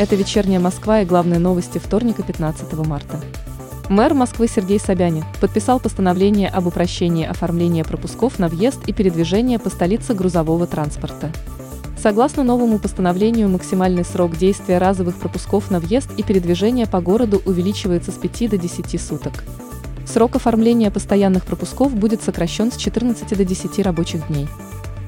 [0.00, 3.20] Это «Вечерняя Москва» и главные новости вторника 15 марта.
[3.90, 9.68] Мэр Москвы Сергей Собянин подписал постановление об упрощении оформления пропусков на въезд и передвижение по
[9.68, 11.30] столице грузового транспорта.
[12.02, 18.10] Согласно новому постановлению, максимальный срок действия разовых пропусков на въезд и передвижение по городу увеличивается
[18.10, 19.44] с 5 до 10 суток.
[20.06, 24.48] Срок оформления постоянных пропусков будет сокращен с 14 до 10 рабочих дней.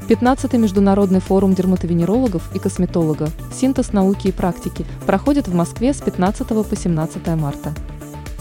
[0.09, 6.49] 15-й международный форум дерматовенерологов и косметологов «Синтез науки и практики» проходит в Москве с 15
[6.49, 7.73] по 17 марта.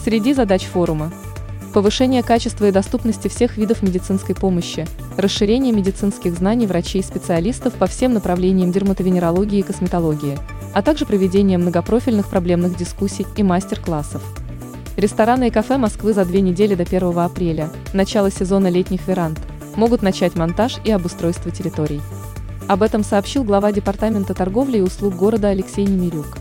[0.04, 1.12] Среди задач форума–
[1.72, 4.86] повышение качества и доступности всех видов медицинской помощи,
[5.16, 10.38] расширение медицинских знаний врачей и специалистов по всем направлениям дерматовенерологии и косметологии,
[10.74, 14.22] а также проведение многопрофильных проблемных дискуссий и мастер-классов.
[14.96, 19.38] Рестораны и кафе Москвы за две недели до 1 апреля, начало сезона летних веранд–
[19.76, 22.00] могут начать монтаж и обустройство территорий.
[22.68, 26.38] Об этом сообщил глава Департамента торговли и услуг города Алексей Немирюк.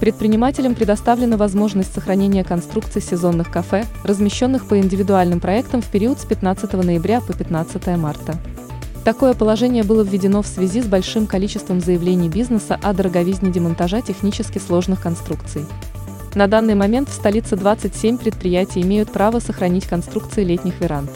[0.00, 6.72] Предпринимателям предоставлена возможность сохранения конструкций сезонных кафе, размещенных по индивидуальным проектам в период с 15
[6.74, 8.36] ноября по 15 марта.
[9.04, 14.58] Такое положение было введено в связи с большим количеством заявлений бизнеса о дороговизне демонтажа технически
[14.58, 15.64] сложных конструкций.
[16.34, 21.10] На данный момент в столице 27 предприятий имеют право сохранить конструкции летних веранд.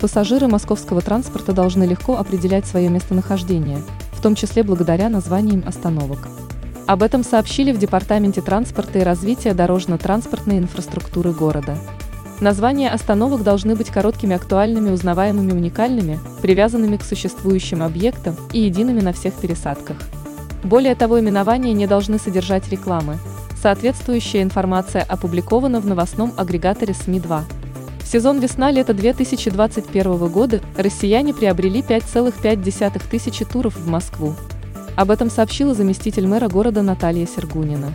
[0.00, 3.78] Пассажиры московского транспорта должны легко определять свое местонахождение,
[4.12, 6.28] в том числе благодаря названиям остановок.
[6.86, 11.76] Об этом сообщили в Департаменте транспорта и развития дорожно-транспортной инфраструктуры города.
[12.40, 19.14] Названия остановок должны быть короткими, актуальными, узнаваемыми, уникальными, привязанными к существующим объектам и едиными на
[19.14, 19.96] всех пересадках.
[20.62, 23.18] Более того, именования не должны содержать рекламы.
[23.62, 27.40] Соответствующая информация опубликована в новостном агрегаторе СМИ-2.
[28.06, 34.36] В сезон весна-лето 2021 года россияне приобрели 5,5 тысячи туров в Москву.
[34.94, 37.92] Об этом сообщила заместитель мэра города Наталья Сергунина.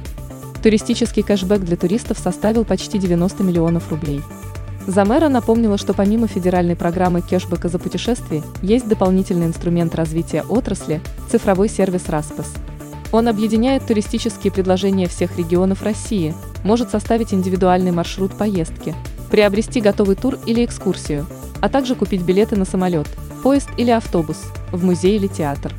[0.61, 4.21] Туристический кэшбэк для туристов составил почти 90 миллионов рублей.
[4.85, 10.99] За мэра напомнила, что помимо федеральной программы кэшбэка за путешествие, есть дополнительный инструмент развития отрасли–
[11.31, 12.51] цифровой сервис «Распас».
[13.13, 16.35] Он объединяет туристические предложения всех регионов России,
[16.65, 18.93] может составить индивидуальный маршрут поездки–
[19.31, 21.25] приобрести готовый тур или экскурсию,
[21.61, 23.07] а также купить билеты на самолет,
[23.41, 25.73] поезд или автобус, в музей или театр.